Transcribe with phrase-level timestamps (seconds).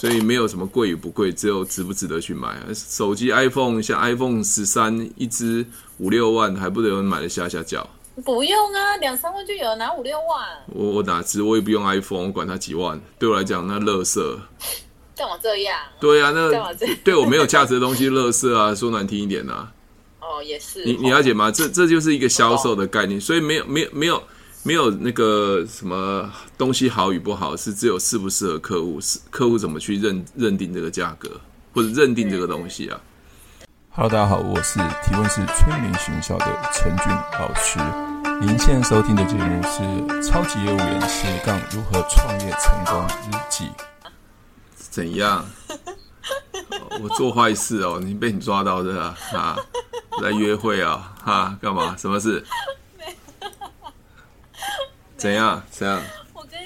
[0.00, 2.56] 所以没有什么贵与不贵，只有值不值得去买。
[2.72, 5.62] 手机 iPhone 像 iPhone 十三一支
[5.98, 7.86] 五六万，还不得有人买得下下脚？
[8.24, 10.48] 不用啊，两三万就有，拿五六万。
[10.68, 11.42] 我我哪知？
[11.42, 14.38] 我也不用 iPhone，我管它几万，对我来讲那垃圾。
[15.14, 15.78] 干嘛这样？
[16.00, 16.48] 对啊，那
[17.04, 19.70] 对我没有价值的东西，垃圾啊，说难听一点啊。
[20.22, 20.82] 哦，也是。
[20.82, 21.50] 你你了解吗？
[21.50, 24.22] 这这就是一个销售的概念，所以没有没有没有没有
[25.00, 31.40] 那个什么东西好与不好，是只有适不适合客户，是客户怎么去认认定这个价格，
[31.72, 33.00] 或者认定这个东西啊。
[33.90, 37.06] Hello，大家好，我是提问是催眠学校的陈俊
[37.38, 37.78] 老师。
[38.40, 39.82] 您现在收听的节目是
[40.22, 43.64] 《超级业务员斜杠如何创业成功日记》。
[44.76, 45.44] 怎样？
[47.00, 49.16] 我做坏事哦，你被你抓到的啊？
[49.34, 49.56] 啊，
[50.22, 51.14] 来约会啊？
[51.24, 51.96] 哈，干嘛？
[51.96, 52.44] 什么事？
[55.20, 55.62] 怎样？
[55.70, 56.02] 怎样？
[56.34, 56.58] 我跟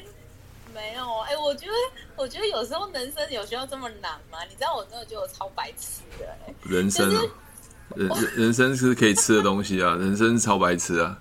[0.72, 1.72] 没有哎、欸，我觉得。
[2.16, 4.38] 我觉得有时候人生有需要这么难吗？
[4.48, 6.54] 你知道我真的觉得我超白痴的、欸。
[6.62, 7.22] 人生啊，
[7.96, 11.18] 人人生是可以吃的东西啊，人生超白痴啊。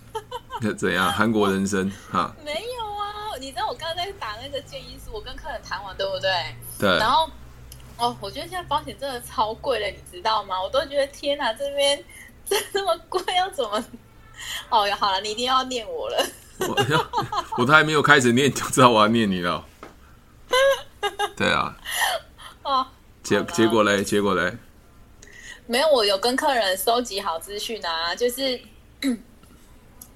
[0.78, 1.12] 怎样？
[1.12, 2.34] 韩国人生哈？
[2.42, 6.30] 没有啊，你知道我刚刚在打那个建议书，我跟客人谈完，对不对？
[6.78, 6.88] 对。
[6.98, 7.28] 然后
[7.98, 10.60] 哦，我觉得现在保险真的超贵了，你知道吗？
[10.60, 12.02] 我都觉得天哪，这边
[12.48, 13.84] 这这么贵，要怎么？
[14.70, 16.26] 哦哟，好了，你一定要念我了。
[17.58, 19.64] 我都还没有开始念，就知道我要念你了。
[21.36, 21.76] 对啊，
[22.62, 22.86] 哦，
[23.22, 24.02] 结结果嘞？
[24.02, 24.56] 结果嘞？
[25.66, 28.60] 没有，我有跟客人收集好资讯啊，就是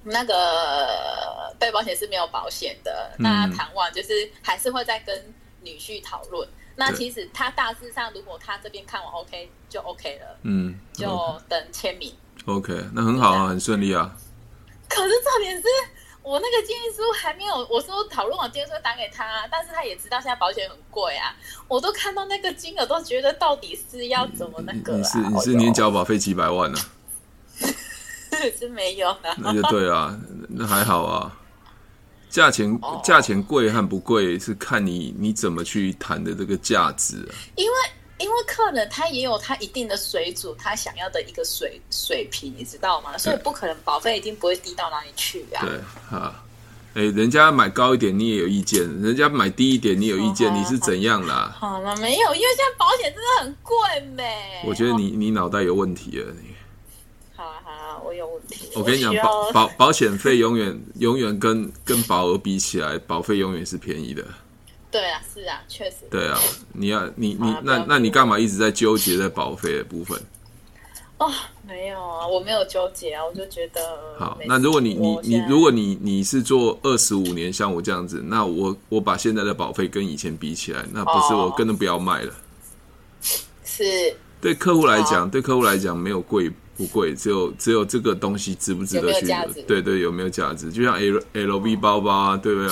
[0.03, 6.47] 那个被保险是没有保险的，嗯、那谈完就是还是会再跟女婿讨论。
[6.75, 12.15] 那其实他大致上，如果他这边看完 OK 就 OK 了，嗯，就等签名。
[12.45, 14.15] OK，那很好啊，很顺利啊。
[14.87, 15.63] 可是重点是。
[16.21, 21.35] 我那个建议书还没有，我说讨论完建议书打给他，但是他也知道现在保险很贵啊。
[21.67, 24.97] 我都看到那个金额，都觉得到底是要怎么那个、啊？
[24.97, 27.65] 你是你是年缴保费几百万呢、啊？
[28.59, 29.35] 是没有啊。
[29.37, 30.17] 那就对啊，
[30.49, 31.35] 那还好啊。
[32.29, 37.33] 价钱价钱贵和不贵是看你你怎么去谈的这个价值啊。
[37.55, 37.73] 因为。
[38.19, 43.17] 因为客人他也有他一定的水准，他想要的一个水水平，你知道吗？
[43.17, 45.65] 所以不可能保费一定不会低到哪里去啊。
[45.65, 46.43] 对，哈，
[46.95, 51.55] 哎，人家买高一点你也有意见，人家买低一点你有意见，哦、你是怎样啦？
[51.57, 53.75] 好了，没有，因为现在保险真的很贵
[54.17, 54.63] 呗。
[54.65, 56.49] 我觉得你你脑袋有问题了，你。
[57.35, 58.69] 好啊好啊，我有问题。
[58.75, 64.25] 我跟你讲，保保保险费永远永远跟跟保额比起来，保费永远是便宜的。
[64.91, 65.97] 对啊，是啊，确实。
[66.09, 66.37] 对啊，
[66.73, 70.19] 你要你你那那你干嘛一直在纠结在保费的部分？
[71.19, 71.29] 哦，
[71.67, 73.81] 没有啊，我没有纠结啊，我就觉得。
[74.17, 82.33] 好，那如果你你你如果你你是做二十五年，像我这样子，那我我把现在的保费跟以前比起来，那不是我根本不要卖了。
[83.65, 84.15] 是。
[84.41, 89.27] 对客户来讲，对客户来讲没有贵不贵，只有只有这个东西值不值得去？
[89.67, 90.71] 对对，有没有价值？
[90.71, 92.69] 就像 L L V 包包啊，对不对？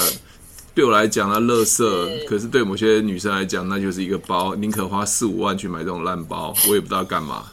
[0.77, 7.45] 对我来讲，那垃圾；是可是对某些女生来讲，那就是一个包，宁可花四五万去买这种烂包，我也不知道干嘛，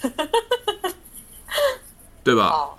[2.24, 2.48] 对吧？
[2.48, 2.70] 哦、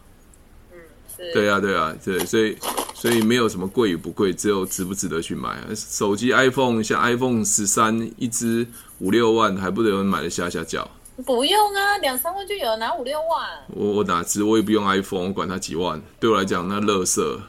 [0.72, 0.80] 嗯，
[1.16, 1.31] 是。
[1.31, 2.58] 对啊，对啊，对，所以
[2.96, 5.59] 所以没有什么贵与不贵，只有值不值得去买。
[5.76, 8.66] 手机 iPhone 像 iPhone 十三一支
[8.98, 10.90] 五六万，还不得有人买得下下脚？
[11.24, 13.48] 不用啊，两三万就有，拿五六万。
[13.68, 14.44] 我我哪知？
[14.44, 16.02] 我也不用 iPhone，我管它几万。
[16.20, 17.40] 对我来讲，那垃圾。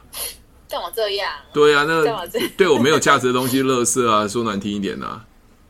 [0.69, 1.31] 干嘛这样？
[1.53, 2.03] 对啊，那
[2.57, 5.23] 对我没有价值的东西，垃圾啊， 说难听一点啊。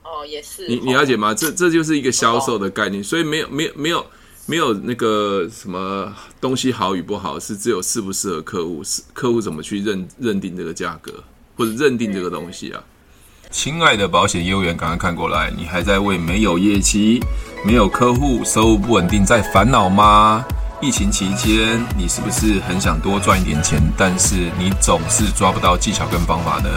[0.03, 0.67] 哦，也是。
[0.67, 1.33] 你你了解吗？
[1.33, 4.06] 这这就是一个销售的概念，所以没有没有没有
[4.45, 11.12] 没有那个什么东西好与不好，是只有适不适合客户，是客户怎么去认认定这个价格，
[11.57, 12.81] 或者认定这个东西啊。
[13.51, 17.22] 亲爱的保险业务员，赶快看过来，你还在为没有业绩、
[17.66, 20.44] 没有客户、收入不稳定在烦恼吗？
[20.81, 26.69] 疫情期间，你是不是很想多赚一点钱，但是你总是抓不到技巧跟方法呢？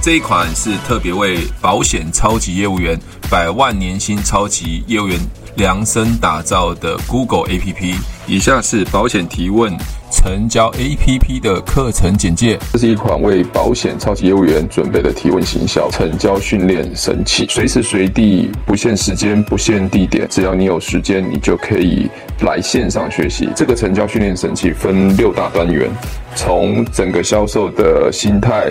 [0.00, 2.96] 这一款是特别为保险超级业务员、
[3.28, 5.18] 百万年薪超级业务员
[5.56, 7.96] 量身打造的 Google APP。
[8.26, 9.76] 以下是保险提问。
[10.10, 12.58] 成交 APP 的课程简介。
[12.72, 22.08] 这是一款为保险超级业务员准备的提问行销成交训练神器，随时随地，不限时间，不限地点，只要你有时间，你就可以
[22.40, 23.48] 来线上学习。
[23.54, 25.88] 这个成交训练神器分六大单元，
[26.34, 28.70] 从整个销售的心态、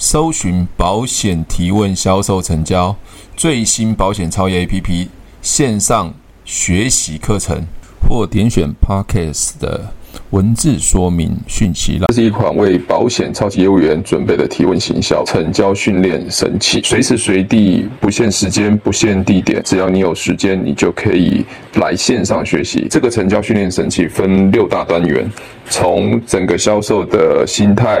[0.00, 2.96] 搜寻保险提问销售成交
[3.36, 5.06] 最新保险超业 APP
[5.42, 7.62] 线上学习课程，
[8.08, 9.92] 或点选 Podcast 的
[10.30, 12.06] 文字说明讯息了。
[12.08, 21.44] 这是一款为保险超级业务员准备的提问行销成交训练神器，随时随地不限时间、不限地点，只要你有时间，你就可以
[21.74, 22.86] 来线上学习。
[22.90, 25.30] 这个成交训练神器分六大单元，
[25.68, 28.00] 从整个销售的心态。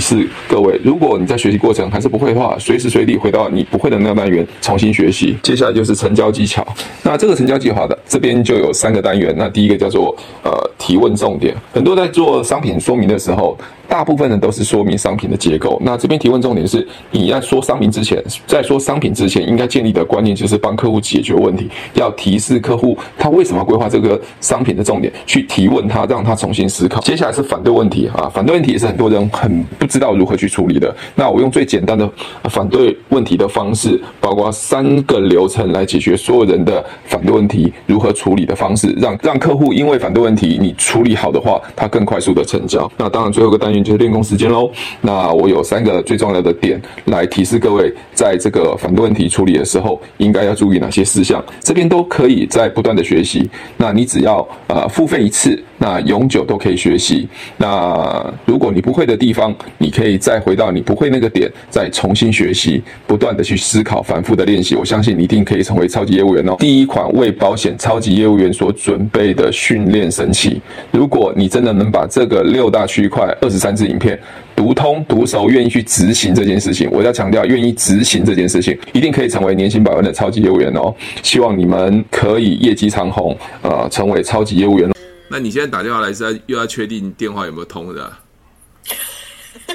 [0.00, 0.26] 是。
[0.48, 5.36] 各位，如果你在学习过程还是不会的话，随时随地回到你不会的那个单元重新学习。
[5.42, 6.66] 接下来就是成交技巧。
[7.02, 9.34] 那这个成交计划的这边就有三个单元。
[9.36, 11.54] 那第一个叫做呃提问重点。
[11.72, 13.56] 很多在做商品说明的时候，
[13.90, 15.76] 大部分人都是说明商品的结构。
[15.84, 27.00] 那这边提问重点是，你在说商品之前，在说商品之前，应该建立的观念就是帮客户解决问题，要提示客户他为什么规划这个商品的重点，去提问他，让他重新思考。
[27.00, 30.94] 接下来是反对问题啊，反对问题也是很多人很不知道如何去处理的。
[31.16, 32.08] 那我用最简单的
[32.44, 42.88] 反对问题的方式，包括三个流程来解决所有人的反对问题如何处理的方式，让让客户因为反对问题你处理好的话，他更快速的成交。
[42.96, 43.79] 那当然最后一个单元。
[43.82, 44.70] 就是练功时间喽。
[45.00, 51.42] 那我有三个最重要的点来提示各位，在这个反对问题处理的时候，应该要注意哪些事项。
[51.60, 53.48] 这边都可以在不断的学习。
[53.76, 57.28] 那你只要呃付费一次，那永久都可以学习。
[57.56, 64.74] 那如果你不会的地方，你可以再回到你不会那个点，再重新学习，不断的去思考，反复的练习。
[64.74, 66.56] 我相信你一定可以成为超级业务员哦。
[66.58, 70.60] 第一款为保险超级业务员所准备的训练神器，
[70.90, 74.20] 如果你真的能把这个六大区块二十三支影片
[74.54, 80.94] 读通读熟，愿意去执行这件事情，我要强调，愿意执行这件事情，一定可以成为年薪百万的超级业务员哦。
[81.22, 84.90] 希望你们可以业绩长虹，呃，成为超级业务员。
[85.28, 88.12] 那你现在打电话来是要又要确定电话有没有通的，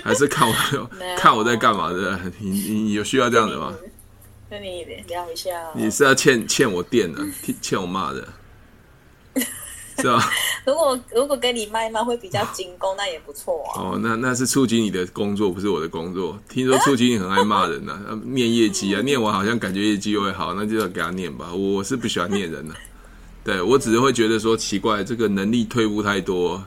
[0.04, 0.54] 还是看我
[1.18, 2.20] 看我在干嘛的？
[2.40, 3.74] 你你有需要这样的吗？
[4.50, 5.50] 跟你聊一下。
[5.74, 7.20] 你是要欠欠我电的，
[7.62, 8.28] 欠我骂的。
[10.02, 10.30] 是吧？
[10.66, 13.82] 如果如果跟你卖卖会比较精工，那也不错啊。
[13.82, 16.38] 哦，那那是触及你的工作，不是我的工作。
[16.50, 21.54] 听说触及你很爱骂人呢、啊， 念业绩啊， 念完好像感觉业绩又会好，那就要给他念吧。
[21.54, 22.80] 我是不喜欢念人的、啊，
[23.44, 26.62] 对我只是会觉得说奇怪，这个能力退步太多。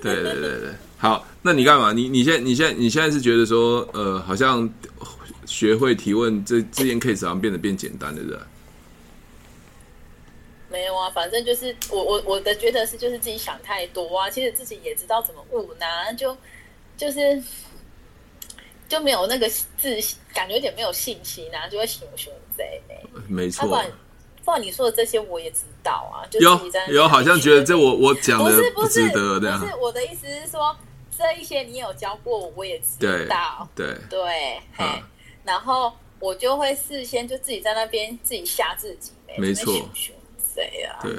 [0.00, 1.92] 对对对对，好，那你干嘛？
[1.92, 4.68] 你你现在你现在你现在是觉得说，呃，好像
[5.46, 8.46] 学会提问这这件 case 好像变得变简单了，是吧？
[10.74, 16.36] 没有啊，反正就是我我我的觉得是就是自己想太多啊，其实自己也知道怎么问啊，就
[16.96, 17.40] 就是
[18.88, 22.80] 就没有那个自信，感觉有点没有信心啊，就会熊熊贼。
[23.28, 23.92] 没错，不然
[24.44, 30.76] 不然你说的这些我也知道啊，就有有好像觉得这我我讲的不值得的，不是我的意思是说
[31.16, 34.20] 这一些你有教过我，我也知道，对对。
[34.20, 35.08] 对，嘿，啊、
[35.44, 39.72] 然后我就会事先就自己在那边自己吓自己，没错。
[40.54, 40.98] 谁呀？
[41.02, 41.12] 对，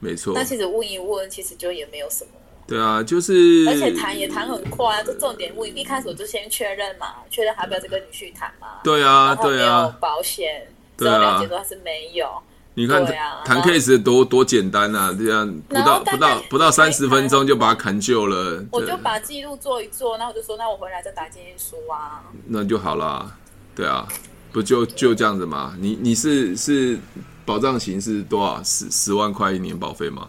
[0.00, 0.32] 没错。
[0.34, 2.30] 那其实问一问，其实就也没有什么。
[2.66, 3.66] 对啊，就是。
[3.68, 8.80] 而且谈也谈很快啊，这重点问一开始我就先确认嘛，确认还要不要再跟女婿谈嘛。
[8.82, 9.96] 对啊，对啊。
[10.00, 12.28] 保险，对啊了解说他是没有。
[12.74, 13.04] 你看，
[13.44, 18.64] 谈 case 多多简单啊，这样不到不到不到三十分钟就把他砍就了。
[18.72, 22.22] 我就把记录做一做，那我就说，那我回来再打建议书啊。
[22.46, 23.30] 那就好了，
[23.76, 24.08] 对啊，
[24.52, 25.76] 不就就这样子嘛？
[25.78, 26.98] 你你是是。
[27.44, 28.62] 保障型是多少？
[28.62, 30.28] 十十万块一年保费吗？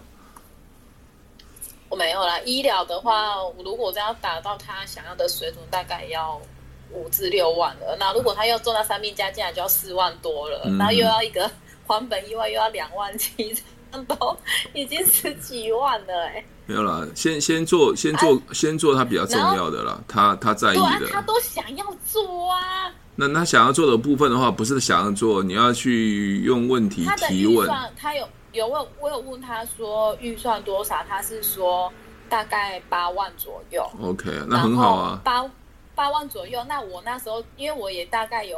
[1.90, 2.40] 我没有啦。
[2.40, 6.42] 医疗的话，如果这样达到他想要的水准，大概要
[6.92, 7.96] 五至六万了。
[8.00, 10.64] 那如果他要做到三病加进来，就要四万多了。
[10.80, 11.50] 然后又要一个
[11.86, 13.56] 还本意外，又要两万七，
[14.08, 14.38] 都
[14.74, 16.46] 已经十几万了哎、欸。
[16.66, 20.02] 没有啦，先先做，先做，啊、先做他比较重要的啦。
[20.08, 22.92] 他他在意的，啊、他都想要做啊。
[23.16, 27.68] 那他想要做的部分的话，不是想要做，你要去用问题提问。
[27.68, 31.92] 他，他有有问，我有问他说预算多少，他是说
[32.28, 33.88] 大概八万左右。
[34.02, 35.22] OK，那很好啊。
[35.24, 35.44] 八
[35.96, 38.58] 八万左右，那我那时候因为我也大概有。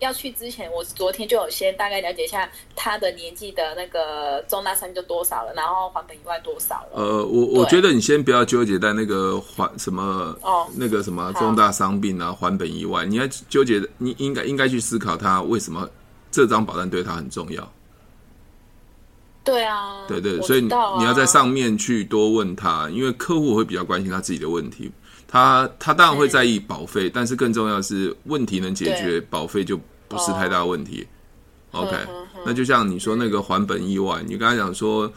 [0.00, 6.90] 要去之前，我昨天就有先大概了解一下他的年纪的那个重大伤就多少了，然后还本以外多少了。
[6.94, 15.88] 呃，我我觉得你先不要纠结在那个还什么哦，那个什么重大伤病啊，还本以外，你要纠结，你应该应该去思考他为什么
[16.30, 17.72] 这张保单对他很重要。
[19.42, 24.90] 对啊，对对，所以你你要在上面去多问他，因为客户会比较关心他自己的问题。
[25.26, 29.78] 他他当然会在意保费，但是更重要的是问题能解决，保费就
[30.10, 31.06] 不是太大问题。
[31.70, 31.96] 哦、OK，
[32.44, 35.10] 那就像你说那个还本意外，你刚才讲说，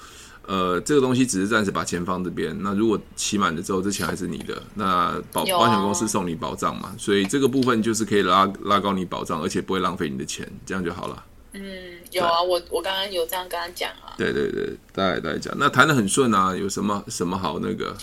[0.46, 11.26] 呃，这个东西只是暂时把钱放这边，那如果期满了之后，这钱还是你的，那保保险公司送你保障嘛，所以这个部分就是可以拉拉高你保障，而且不会浪费你的钱，这样就好了。
[11.54, 11.64] 嗯，
[12.12, 14.14] 有啊，我我刚刚有这样跟他讲啊。
[14.16, 17.98] 对对对，大概大概讲，那谈的很顺啊，有什么什么好那个？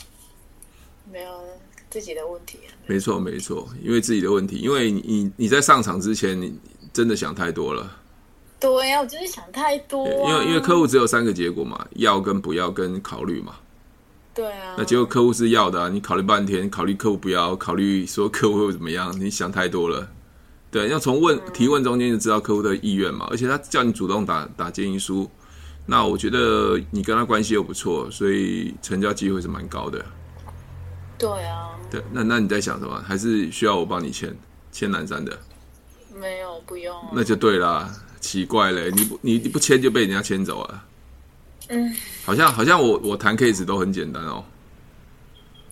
[1.12, 1.30] 没有。
[1.88, 2.56] 自己的问题，
[2.86, 6.56] 没错没错，因为自己的问题，因为你你在上场之前，你
[6.92, 7.90] 真的想太多了。
[8.58, 10.28] 对呀，我就是想太多啊。
[10.28, 13.54] 因为因为客户只有三个结果嘛，要跟不要跟考虑嘛。
[14.34, 14.74] 对啊。
[14.76, 20.06] 那结果客户是要的啊，你考虑半天，考虑客户不要，考虑说客户会怎么样，你想太多了。
[20.70, 25.28] 对，要从问提问中间就知道客户的意愿嘛，而且他叫你主动打打建议书，
[25.86, 30.04] 那我觉得你跟他关系又不错，所以成交机会是蛮高的。
[31.18, 33.02] 对啊，对，那那你在想什么？
[33.04, 34.36] 还是需要我帮你签
[34.70, 35.36] 签南山的？
[36.14, 36.94] 没有，不用。
[37.12, 40.84] 那就对啦，奇怪嘞，你不你你不签就被人家签走了。
[41.68, 44.44] 嗯，好像好像我我谈 case 都很简单哦。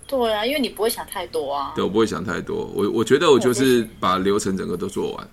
[0.07, 1.73] 对啊，因为你不会想太多啊。
[1.75, 5.29] 对，我不会想太多，我我觉得我就是把流程整个都做完。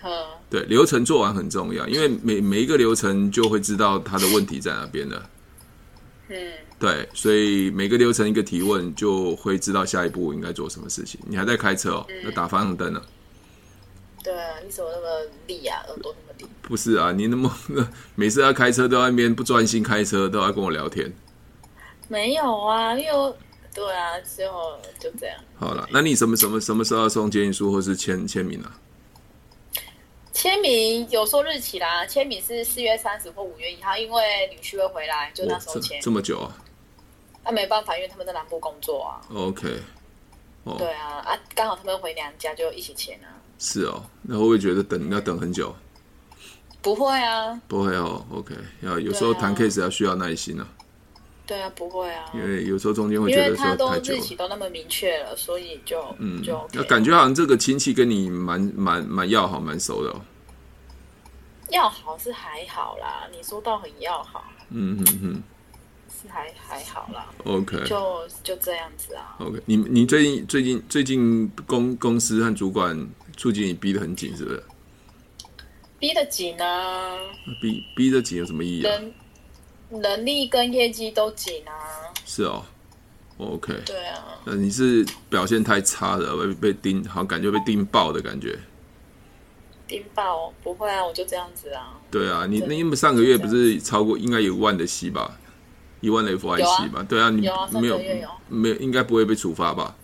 [0.00, 5.30] 呵对，流程做完很重要，因为每每一个流程就会知道他的问题在哪边了。
[6.28, 6.36] 嗯，
[6.80, 11.20] 对，所以每个流程一个提问，就会知道下一步应该做什么事情。
[11.28, 12.06] 你还在开车哦？
[12.24, 13.00] 那、嗯、打方向灯呢？
[14.22, 15.82] 对啊，你怎么那么利啊？
[15.88, 16.46] 耳朵那么利？
[16.62, 17.52] 不是啊，你那么
[18.14, 21.12] 每次要开车都在那边不专心开车，都要跟我聊天。
[22.08, 23.34] 没有啊，因为
[23.74, 25.36] 对啊，最后就这样。
[25.56, 28.78] 好了，那你什么什么什么时候要送建议书或是签签名啊？
[30.32, 36.00] 签名有说日期啦，签名是四月三十或五月一号，因为女婿会回来，就那时候签。
[36.00, 36.56] 这么久啊？
[37.44, 39.20] 那、啊、没办法，因为他们在南部工作啊。
[39.34, 39.68] OK。
[40.64, 40.76] 哦。
[40.78, 43.28] 对啊，啊，刚好他们回娘家，就一起签啊。
[43.64, 45.72] 是哦，那会不会觉得等要等很久？
[46.82, 48.26] 不会啊，不会哦。
[48.28, 50.66] OK，要有时候谈 case 要需要耐心啊。
[51.46, 53.90] 对啊，不会啊，因为有时候中间会觉得说太久了。
[53.90, 56.82] 因为他都日期都那么明确了，所以就嗯就、OK。
[56.88, 60.20] 感觉好像这个亲戚跟你蛮蛮蛮要好，蛮熟的哦。
[61.70, 65.42] 要好是还好啦，你说到很要好，嗯嗯嗯，
[66.10, 67.26] 是还还好啦。
[67.44, 69.36] OK，就就这样子啊。
[69.38, 72.96] OK，你你最近最近最近公公司和主管
[73.42, 74.62] 促进你逼得很紧，是不是？
[75.98, 77.18] 逼得紧啊！
[77.60, 79.00] 逼逼得紧有什么意义啊？
[79.90, 81.74] 能力跟业绩都紧啊！
[82.24, 82.64] 是哦
[83.38, 83.82] ，OK。
[83.84, 88.56] 对啊，那你是表现太差了，被被盯，好像感觉被盯爆的感觉。
[89.88, 90.54] 盯爆？
[90.62, 91.98] 不会啊，我就这样子啊。
[92.12, 95.36] 对啊，你那因为上个月不是超过应该有一万的息吧？
[96.00, 97.04] 一万的 FIC 吧？
[97.08, 97.40] 对啊，你
[97.72, 99.96] 没有有没有，应该不会被处罚吧？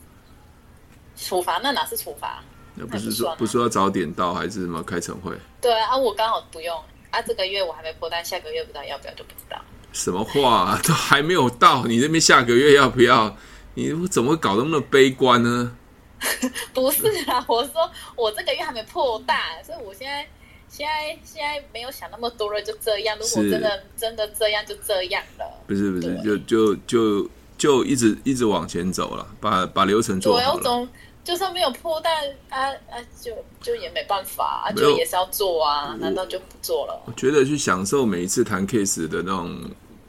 [1.16, 1.58] 处罚？
[1.62, 2.42] 那哪是处罚？
[2.78, 5.32] 那不是说不是说要早点到还是什么开晨会？
[5.60, 6.76] 对啊，我刚好不用
[7.10, 9.60] 啊，这个月我还没破单，下个月不知道要不要就不知道。
[9.92, 10.80] 什么话啊？
[10.84, 13.36] 都还没有到，你那边下个月要不要？
[13.74, 15.76] 你怎么搞那么悲观呢？
[16.74, 20.26] 不是啊，我说我这个月还没破大，所以我现在
[20.68, 23.16] 现在现在没有想那么多了，就这样。
[23.18, 25.44] 如果真的真的这样，就这样了。
[25.66, 30.88] 不是不是，就就就就一直一直往前走了，把把流程做好了。
[31.28, 33.30] 就算没有破但啊啊，就
[33.60, 37.02] 就也没办法啊，就也是要做啊，难道就不做了？
[37.04, 39.60] 我觉得去享受每一次谈 case 的那种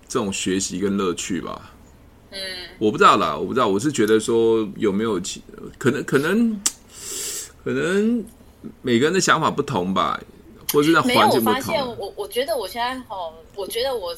[0.07, 1.73] 这种学习跟乐趣吧。
[2.31, 2.39] 嗯，
[2.79, 5.19] 我不知道啦，我不知道，我是觉得说有没有
[5.77, 6.61] 可能，可能，
[7.65, 8.23] 可能
[8.81, 10.17] 每个人的想法不同吧，
[10.71, 11.51] 或者是环境不同。
[11.51, 14.15] 没有，我发现我我觉得我现在吼，我觉得我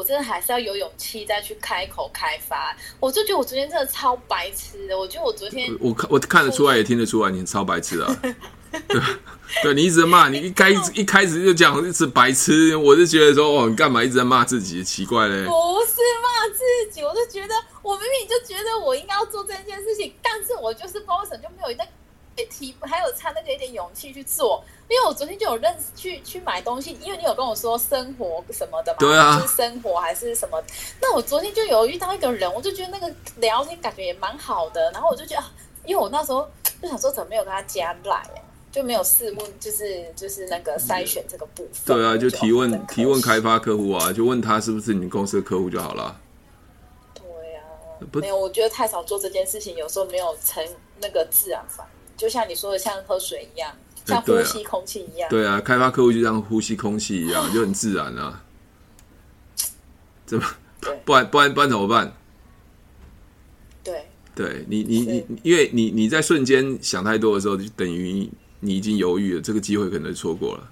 [0.00, 2.74] 我真的还是要有勇气再去开口开发。
[2.98, 8.16] 我就觉得我昨天真的超白痴的，我觉得我昨天我看我看得出来，也听得出来，你超白痴啊。
[8.88, 9.02] 对，
[9.62, 14.82] 对你一直在骂你一开 一开始就讲一直白痴，我就觉得说哦，你干嘛一直在骂自己？
[14.82, 21.84] 奇怪嘞，不是骂自己，我就觉得我明明就觉得我应该要做这件事情，但是我就是包神就没有那
[22.80, 24.62] 还有差那个一点勇气去做。
[24.88, 30.62] 因为我昨天就有认识去去买东西，因为你有跟我说生活什么的嘛，对啊，就是生活还是什么。
[31.00, 35.44] 那我昨天就有遇到一个人，我就觉得那个聊天感觉也蛮好的，然后我就觉得，
[35.84, 36.48] 因为我那时候
[36.82, 38.22] 就想说怎么没有跟他加赖。
[38.72, 41.96] 就没有试问，就是就是那个筛选这个部分。
[41.96, 46.16] 对啊，就提问提问开发客户啊，就问他是不是你们公司的客户就好了。
[47.12, 47.24] 对
[47.56, 47.66] 啊，
[48.12, 50.64] 没有，我觉得太少做这件事情，有时候没有成
[51.00, 53.72] 那个自然反应，就像你说的，像喝水一样，
[54.04, 55.30] 像呼吸空气一样。
[55.30, 58.42] 对啊，开发客户就像呼吸空气一样，就很自然啊。
[60.26, 60.44] 怎么？
[61.04, 62.14] 不然不然不然怎么办？
[63.82, 68.30] 对，对你你你，因为你你在瞬间想太多的时候，就等于。
[68.62, 70.70] 你已经犹豫了，这个机会可能错过了。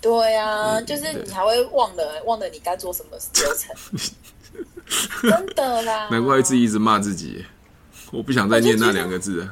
[0.00, 3.72] 对呀、啊，就是你还会忘了忘了你该做什么流程。
[5.22, 7.44] 真的啦， 难怪自己一直骂自己。
[8.10, 9.48] 我不想再念那两个字。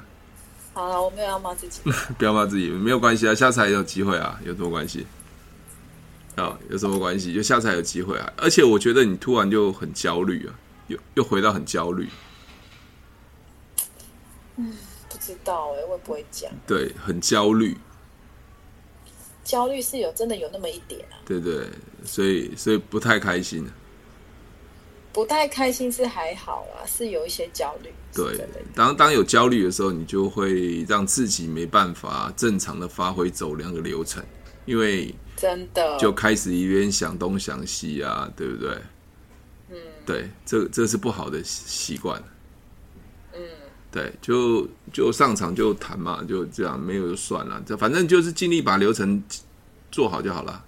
[0.75, 1.81] 好了，我没有要骂自己。
[2.19, 5.07] 不要骂自己，没有关系啊，下次还有机会啊，有什么关系？
[6.37, 7.33] 啊，有什么关系？
[7.33, 8.33] 就下次还有机会啊！
[8.37, 10.55] 而且我觉得你突然就很焦虑啊，
[10.89, 12.09] 又又回到很焦虑。
[14.57, 14.77] 嗯。
[15.09, 16.51] 不知道哎、欸，会不会讲？
[16.67, 17.79] 对，很焦虑。
[19.43, 21.17] 焦虑是有真的有那么一点啊。
[21.25, 21.67] 对对，
[22.05, 23.67] 所以所以不太开心。
[25.15, 27.91] 不太开心是还好啊，是有一些焦虑。
[28.13, 34.23] 对，当当有焦虑的时候，你就会让自己没办法正常的发挥走两个流程，
[34.67, 38.79] 因为真的就开始一边想东想西啊，对不对？
[39.71, 42.23] 嗯，对，这这是不好的习惯。
[43.91, 49.23] 对，就就上场就谈嘛，就这样，没有就算了，这反正就是尽力把流程
[49.93, 50.65] 做好就好了。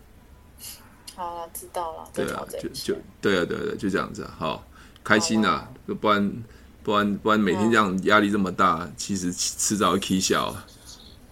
[1.17, 2.09] 好了，知道了。
[2.15, 4.63] 对啊，就就对啊，对对，就这样子，好，
[5.03, 5.67] 开心啊，
[6.01, 6.33] 不然
[6.83, 10.55] 不然不然每天这样压力这么大，其实迟早会起笑。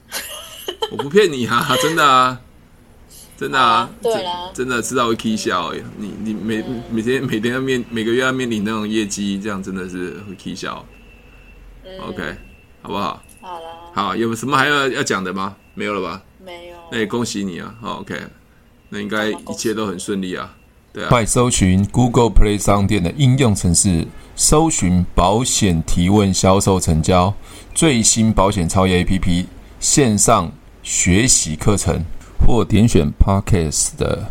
[0.91, 2.41] 我不骗你啊，真的啊，
[3.37, 10.85] 真真的啊，对啦，真的迟早会 K 笑哎，你你每每天每天要面每个月要面临那种业绩，这样真的是会 K 笑。
[12.01, 12.35] OK，
[12.81, 13.23] 好不好？
[13.43, 15.55] 好了，好，有什么还要要讲的吗？
[15.75, 16.23] 没有了吧？
[16.43, 16.77] 没有。
[16.91, 18.19] 那也恭喜你啊好，OK，
[18.95, 20.55] 那应该一切都很顺利啊。
[20.93, 27.35] 对啊，快搜寻 Google Play 商店的应用程式，搜寻保险提问销售成交
[27.75, 29.47] 最新保险超越 APP
[29.81, 30.53] 线上
[30.85, 32.05] 学习课程，
[32.47, 34.31] 或点选 Podcast 的